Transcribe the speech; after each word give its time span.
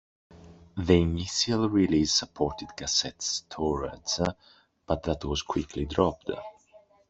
The 0.77 0.99
initial 0.99 1.69
release 1.69 2.11
supported 2.11 2.75
cassette 2.75 3.21
storage, 3.21 4.19
but 4.87 5.03
that 5.03 5.23
was 5.25 5.43
quickly 5.43 5.85
dropped. 5.85 6.31